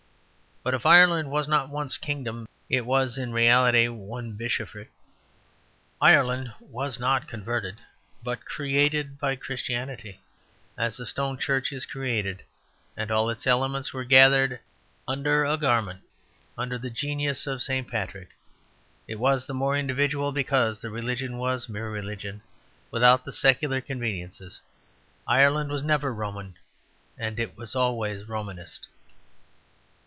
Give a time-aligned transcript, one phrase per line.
[0.63, 4.91] But if Ireland was not one kingdom it was in reality one bishopric.
[5.99, 7.77] Ireland was not converted
[8.21, 10.21] but created by Christianity,
[10.77, 12.43] as a stone church is created;
[12.95, 14.59] and all its elements were gathered as
[15.07, 16.01] under a garment,
[16.55, 17.87] under the genius of St.
[17.87, 18.29] Patrick.
[19.07, 22.43] It was the more individual because the religion was mere religion,
[22.91, 24.61] without the secular conveniences.
[25.25, 26.53] Ireland was never Roman,
[27.17, 28.85] and it was always Romanist.